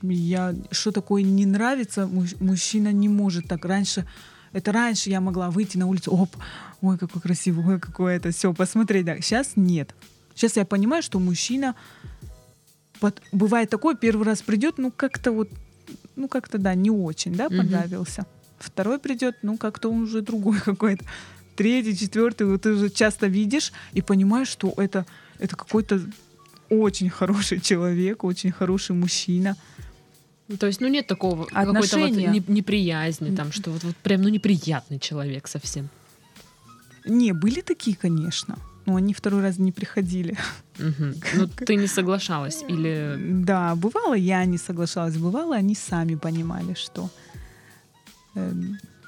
[0.01, 3.63] я что такое не нравится, муж- мужчина не может так.
[3.65, 4.07] Раньше,
[4.53, 6.35] это раньше я могла выйти на улицу, оп,
[6.81, 9.05] ой, какой красивый, ой, какое это, все, посмотреть.
[9.05, 9.15] Да.
[9.21, 9.93] Сейчас нет.
[10.35, 11.75] Сейчас я понимаю, что мужчина
[12.99, 15.49] под- бывает такой, первый раз придет, ну как-то вот,
[16.15, 18.25] ну как-то да, не очень, да, понравился.
[18.59, 21.05] Второй придет, ну как-то он уже другой какой-то.
[21.55, 25.05] Третий, четвертый, вот ты уже часто видишь и понимаешь, что это,
[25.39, 26.01] это какой-то
[26.69, 29.55] очень хороший человек, очень хороший мужчина.
[30.47, 32.27] Ну, То есть, ну нет такого какой-то вот Отношения.
[32.27, 35.89] не- неприязни, там, что вот, вот прям ну неприятный человек совсем.
[37.05, 40.37] Не, были такие, конечно, но они второй раз не приходили.
[40.79, 41.15] Мгм.
[41.35, 47.09] Ну ты не соглашалась или Да, бывало, я не соглашалась, бывало, они сами понимали, что
[48.35, 48.51] э,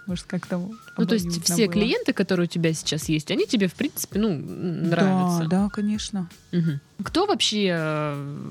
[0.10, 0.58] может как-то
[0.98, 1.74] Ну, то есть все было.
[1.74, 5.48] клиенты, которые у тебя сейчас есть, они тебе, в принципе, ну, нравятся.
[5.48, 6.28] Да, да, конечно.
[6.52, 6.80] Мгм.
[7.04, 8.42] Кто вообще э,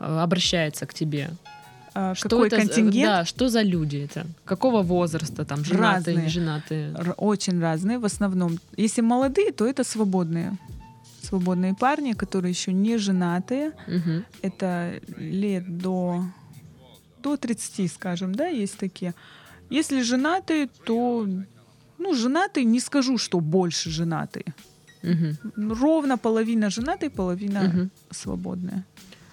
[0.00, 1.30] э, обращается к тебе?
[1.94, 3.06] А Что какой это контингент?
[3.06, 4.26] Да, что за люди это?
[4.44, 5.44] Какого возраста?
[5.44, 6.28] Там женатые, Разные.
[6.28, 6.94] женатые?
[7.16, 7.98] Очень разные.
[7.98, 10.56] В основном, если молодые, то это свободные.
[11.22, 13.72] Свободные парни, которые еще не женатые.
[13.88, 14.24] Мгм.
[14.42, 16.22] Это лет до,
[17.22, 19.14] до 30, скажем, да, есть такие.
[19.70, 21.26] Если женатые, то,
[21.98, 24.44] ну, женатые, не скажу, что больше женатые.
[25.02, 25.36] Мгм.
[25.80, 27.90] Ровно половина женатые, половина Мгм.
[28.10, 28.84] свободная.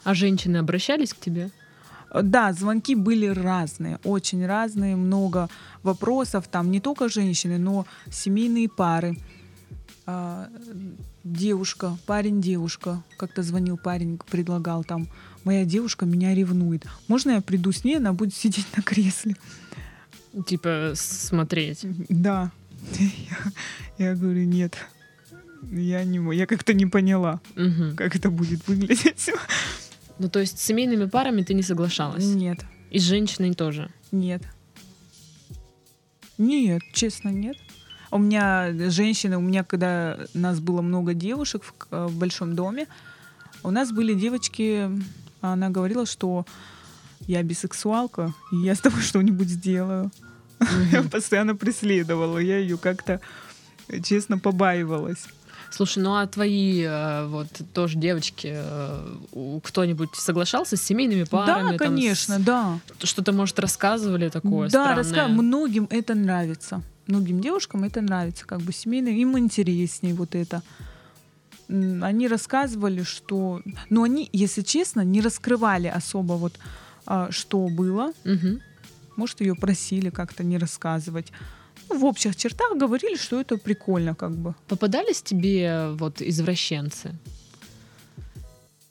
[0.03, 1.49] А женщины обращались к тебе?
[2.11, 5.49] Э, Да, звонки были разные, очень разные, много
[5.83, 9.15] вопросов, там не только женщины, но семейные пары.
[10.05, 10.49] А,
[11.23, 13.01] девушка, парень, девушка.
[13.17, 15.07] Как-то звонил парень, предлагал там,
[15.45, 16.85] моя девушка меня ревнует.
[17.07, 19.35] Можно я приду с ней, она будет сидеть на кресле?
[20.47, 21.85] Типа смотреть.
[22.09, 22.51] Да.
[23.97, 24.75] Я, я говорю, нет.
[25.71, 27.95] Я не я как-то не поняла, Мгм.
[27.95, 29.29] как это будет выглядеть.
[30.19, 32.25] Ну, то есть с семейными парами ты не соглашалась?
[32.25, 33.89] Нет, И с женщиной тоже?
[34.11, 34.43] нет.
[36.37, 37.55] Нет, честно, нет.
[38.11, 42.87] У меня женщины, у меня когда нас было много девушек в, э, в большом доме,
[43.63, 44.89] у нас были девочки,
[45.41, 46.45] она говорила, что
[47.27, 50.11] я бисексуалка, и я с тобой что-нибудь сделаю.
[50.91, 53.19] Я постоянно преследовала, я ее как-то,
[53.89, 55.25] э, честно, побаивалась.
[55.71, 61.71] Слушай, ну а твои э, вот тоже девочки, э, кто-нибудь соглашался с семейными парами?
[61.71, 62.79] да, там, конечно, с- да.
[63.01, 66.81] Что-то, может, рассказывали такое да, раска- многим это нравится.
[67.07, 70.61] Многим девушкам это нравится, как бы семейно, им интереснее вот это.
[71.69, 73.61] Они рассказывали, что...
[73.89, 76.53] Но они, если честно, не раскрывали особо вот,
[77.29, 78.13] что было.
[78.23, 78.61] Мгм.
[79.15, 81.31] Может, ее просили как-то не рассказывать.
[81.89, 84.55] Ну, в общих чертах говорили, что это прикольно как бы.
[84.67, 87.15] Попадались тебе вот извращенцы?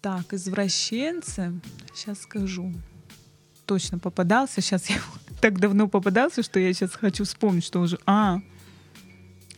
[0.00, 1.52] Так, извращенцы,
[1.94, 2.72] сейчас скажу.
[3.66, 4.60] Точно попадался.
[4.60, 4.96] Сейчас я
[5.40, 7.98] так давно попадался, что я сейчас хочу вспомнить, что уже...
[8.06, 8.40] А,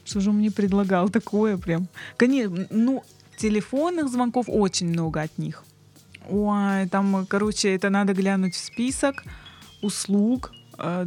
[0.05, 1.89] что же он мне предлагал такое прям.
[2.17, 3.05] Конечно, ну,
[3.39, 5.65] телефонных звонков очень много от них.
[6.29, 9.23] Ой, там, короче, это надо глянуть в список
[9.83, 11.07] услуг э,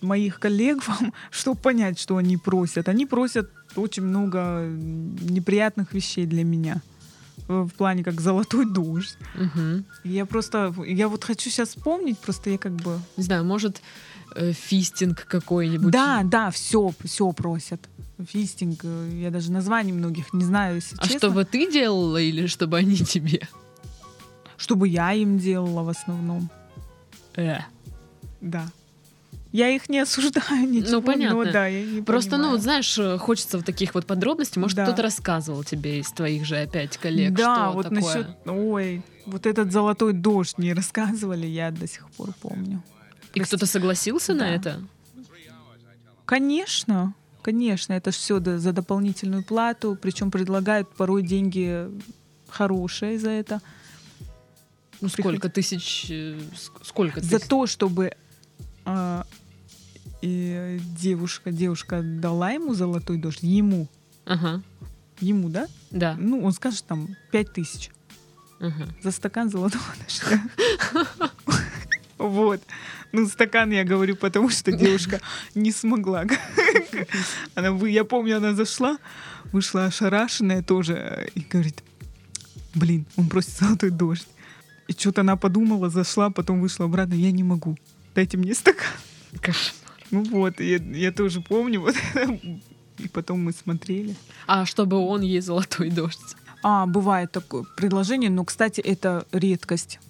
[0.00, 2.88] моих коллег вам, чтобы понять, что они просят.
[2.88, 6.80] Они просят очень много неприятных вещей для меня.
[7.46, 9.16] В плане как золотой дождь.
[9.34, 9.84] Мгм.
[10.04, 12.98] Я просто, я вот хочу сейчас вспомнить, просто я как бы...
[13.16, 13.80] Не знаю, может,
[14.34, 15.90] э, фистинг какой-нибудь?
[15.90, 17.80] Да, да, все, все просят.
[18.18, 21.18] Фистинг, э, я даже названий многих не знаю, если А честно.
[21.18, 23.48] чтобы ты делала или чтобы они тебе?
[24.58, 26.50] Чтобы я им делала в основном.
[27.36, 27.60] Э.
[28.42, 28.66] Да.
[29.50, 30.90] Я их не осуждаю, ничего.
[31.00, 31.44] Ну, понятно.
[31.44, 32.52] Но, да, я не Просто, ну, понимаю.
[32.56, 34.60] вот знаешь, э, хочется вот таких вот подробностей.
[34.60, 34.84] Может, Да.
[34.84, 38.00] кто-то рассказывал тебе из твоих же опять коллег, да, что вот такое?
[38.02, 42.82] насчет, ой, вот этот золотой дождь не рассказывали, я до сих пор помню.
[43.32, 44.48] И кто-то согласился на Да.
[44.50, 44.80] это?
[46.24, 51.88] Конечно, конечно, это все за дополнительную плату, причем предлагают порой деньги
[52.50, 53.60] хорошие за это,
[55.00, 56.06] Ну, сколько тысяч?
[56.10, 57.48] э, ск- Сколько за тысяч?
[57.48, 58.12] то, чтобы
[58.84, 59.26] а,
[60.22, 63.86] и девушка, девушка дала ему золотой дождь, ему,
[64.24, 64.62] Ага,
[65.20, 65.68] ему, да?
[65.90, 66.16] да.
[66.18, 67.90] Ну, он скажет там пять тысяч
[68.60, 68.88] Ага.
[69.02, 70.42] за стакан золотого дождя.
[72.18, 72.60] Вот.
[73.12, 75.20] Ну, стакан я говорю, потому что девушка
[75.54, 76.24] не смогла.
[77.54, 78.98] Она, я помню, она зашла,
[79.52, 81.84] вышла ошарашенная тоже и говорит,
[82.74, 84.26] блин, он просит золотой дождь.
[84.88, 87.76] И что-то она подумала, зашла, потом вышла обратно, я не могу,
[88.14, 88.86] дайте мне стакан.
[89.40, 89.74] Кошмар.
[90.10, 91.94] Ну вот, я, я тоже помню, вот
[92.98, 94.16] и потом мы смотрели.
[94.46, 96.36] А чтобы он ей золотой дождь.
[96.62, 100.00] А, бывает такое предложение, но, кстати, это редкость.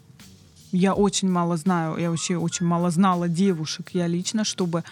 [0.72, 4.84] Я очень мало знаю, я вообще очень мало знала девушек, я лично, чтобы,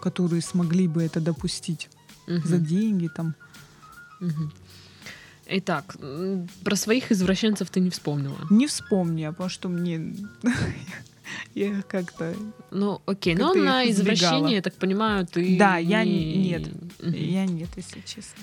[0.00, 1.88] которые смогли бы это допустить
[2.26, 2.48] Мгм.
[2.48, 3.34] за деньги там.
[4.20, 4.52] Мгм.
[5.48, 5.96] Итак,
[6.64, 8.38] про своих извращенцев ты не вспомнила.
[8.50, 10.14] Не вспомни, я, потому что мне
[11.54, 12.34] я как-то
[12.70, 15.56] Ну, окей, но на извращение, я так понимаю, ты...
[15.56, 16.68] Да, я не- нет.
[17.00, 18.42] Я нет, если честно.